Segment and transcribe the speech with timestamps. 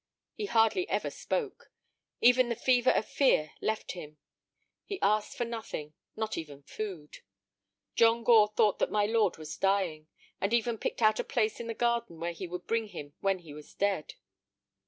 [0.33, 1.71] He hardly ever spoke.
[2.21, 4.17] Even the fever of fear left him.
[4.83, 7.19] He asked for nothing, not even food.
[7.95, 10.07] John Gore thought that my lord was dying,
[10.41, 13.37] and even picked out a place in the garden where he would bring him when
[13.45, 14.15] he was dead.